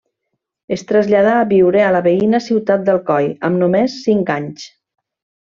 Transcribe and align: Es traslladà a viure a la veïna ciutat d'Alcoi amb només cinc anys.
Es 0.75 0.83
traslladà 0.91 1.33
a 1.41 1.43
viure 1.51 1.83
a 1.87 1.91
la 1.97 2.01
veïna 2.07 2.39
ciutat 2.47 2.87
d'Alcoi 2.89 3.29
amb 3.51 3.61
només 3.65 4.01
cinc 4.09 4.33
anys. 4.39 4.67